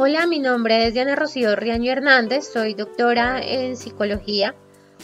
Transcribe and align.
Hola, 0.00 0.28
mi 0.28 0.38
nombre 0.38 0.86
es 0.86 0.94
Diana 0.94 1.16
Rocío 1.16 1.56
Riaño 1.56 1.90
Hernández, 1.90 2.52
soy 2.52 2.74
doctora 2.74 3.42
en 3.42 3.76
psicología. 3.76 4.54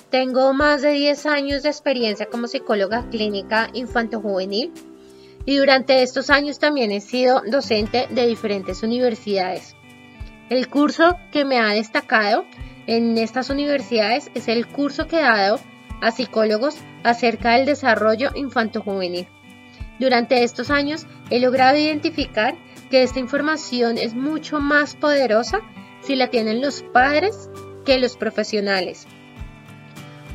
Tengo 0.08 0.52
más 0.52 0.82
de 0.82 0.92
10 0.92 1.26
años 1.26 1.64
de 1.64 1.70
experiencia 1.70 2.26
como 2.26 2.46
psicóloga 2.46 3.04
clínica 3.10 3.70
infanto-juvenil 3.72 4.70
y 5.46 5.56
durante 5.56 6.04
estos 6.04 6.30
años 6.30 6.60
también 6.60 6.92
he 6.92 7.00
sido 7.00 7.42
docente 7.44 8.06
de 8.08 8.28
diferentes 8.28 8.84
universidades. 8.84 9.74
El 10.48 10.68
curso 10.68 11.18
que 11.32 11.44
me 11.44 11.58
ha 11.58 11.74
destacado 11.74 12.44
en 12.86 13.18
estas 13.18 13.50
universidades 13.50 14.30
es 14.34 14.46
el 14.46 14.64
curso 14.68 15.08
que 15.08 15.18
he 15.18 15.22
dado 15.22 15.58
a 16.02 16.12
psicólogos 16.12 16.76
acerca 17.02 17.56
del 17.56 17.66
desarrollo 17.66 18.30
infanto-juvenil. 18.36 19.26
Durante 19.98 20.44
estos 20.44 20.70
años 20.70 21.04
he 21.30 21.40
logrado 21.40 21.78
identificar 21.78 22.54
que 22.94 23.02
esta 23.02 23.18
información 23.18 23.98
es 23.98 24.14
mucho 24.14 24.60
más 24.60 24.94
poderosa 24.94 25.62
si 26.00 26.14
la 26.14 26.30
tienen 26.30 26.60
los 26.60 26.82
padres 26.82 27.50
que 27.84 27.98
los 27.98 28.16
profesionales. 28.16 29.08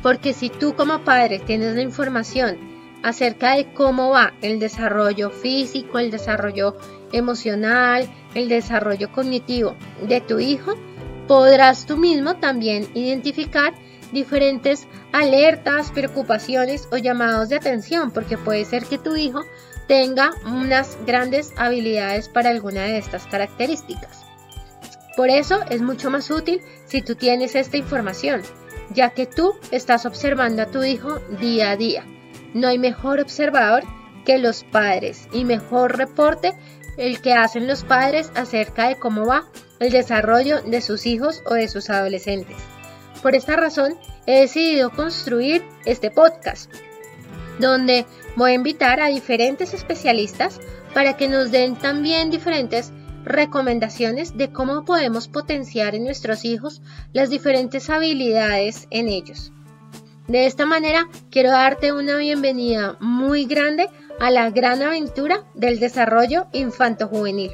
Porque 0.02 0.34
si 0.34 0.50
tú 0.50 0.74
como 0.74 1.02
padre 1.02 1.38
tienes 1.38 1.74
la 1.74 1.80
información 1.80 2.58
acerca 3.02 3.56
de 3.56 3.72
cómo 3.72 4.10
va 4.10 4.34
el 4.42 4.58
desarrollo 4.58 5.30
físico, 5.30 5.98
el 5.98 6.10
desarrollo 6.10 6.76
emocional, 7.12 8.06
el 8.34 8.50
desarrollo 8.50 9.10
cognitivo 9.10 9.74
de 10.06 10.20
tu 10.20 10.38
hijo, 10.38 10.74
podrás 11.28 11.86
tú 11.86 11.96
mismo 11.96 12.36
también 12.36 12.86
identificar 12.92 13.72
diferentes 14.12 14.86
alertas, 15.12 15.90
preocupaciones 15.90 16.88
o 16.90 16.96
llamados 16.96 17.48
de 17.48 17.56
atención, 17.56 18.10
porque 18.10 18.38
puede 18.38 18.64
ser 18.64 18.84
que 18.84 18.98
tu 18.98 19.16
hijo 19.16 19.44
tenga 19.86 20.30
unas 20.46 20.96
grandes 21.06 21.52
habilidades 21.56 22.28
para 22.28 22.50
alguna 22.50 22.82
de 22.82 22.98
estas 22.98 23.26
características. 23.26 24.24
Por 25.16 25.28
eso 25.28 25.60
es 25.68 25.82
mucho 25.82 26.10
más 26.10 26.30
útil 26.30 26.62
si 26.86 27.02
tú 27.02 27.14
tienes 27.14 27.54
esta 27.54 27.76
información, 27.76 28.42
ya 28.90 29.10
que 29.10 29.26
tú 29.26 29.54
estás 29.70 30.06
observando 30.06 30.62
a 30.62 30.66
tu 30.66 30.82
hijo 30.82 31.18
día 31.40 31.72
a 31.72 31.76
día. 31.76 32.04
No 32.54 32.68
hay 32.68 32.78
mejor 32.78 33.20
observador 33.20 33.82
que 34.24 34.38
los 34.38 34.64
padres 34.64 35.28
y 35.32 35.44
mejor 35.44 35.96
reporte 35.96 36.54
el 36.96 37.20
que 37.20 37.32
hacen 37.32 37.66
los 37.66 37.84
padres 37.84 38.30
acerca 38.34 38.88
de 38.88 38.96
cómo 38.96 39.26
va 39.26 39.48
el 39.78 39.90
desarrollo 39.90 40.62
de 40.62 40.82
sus 40.82 41.06
hijos 41.06 41.42
o 41.46 41.54
de 41.54 41.68
sus 41.68 41.90
adolescentes. 41.90 42.56
Por 43.22 43.34
esta 43.34 43.56
razón 43.56 43.94
he 44.26 44.40
decidido 44.40 44.90
construir 44.90 45.62
este 45.84 46.10
podcast, 46.10 46.72
donde 47.58 48.06
voy 48.36 48.52
a 48.52 48.54
invitar 48.54 49.00
a 49.00 49.08
diferentes 49.08 49.74
especialistas 49.74 50.60
para 50.94 51.16
que 51.16 51.28
nos 51.28 51.50
den 51.50 51.76
también 51.76 52.30
diferentes 52.30 52.92
recomendaciones 53.24 54.36
de 54.36 54.50
cómo 54.52 54.84
podemos 54.84 55.28
potenciar 55.28 55.94
en 55.94 56.04
nuestros 56.04 56.44
hijos 56.44 56.80
las 57.12 57.28
diferentes 57.28 57.90
habilidades 57.90 58.86
en 58.90 59.08
ellos. 59.08 59.52
De 60.26 60.46
esta 60.46 60.64
manera 60.64 61.08
quiero 61.30 61.50
darte 61.50 61.92
una 61.92 62.16
bienvenida 62.16 62.96
muy 63.00 63.44
grande 63.44 63.88
a 64.20 64.30
la 64.30 64.50
gran 64.50 64.82
aventura 64.82 65.44
del 65.54 65.80
desarrollo 65.80 66.46
infanto-juvenil. 66.52 67.52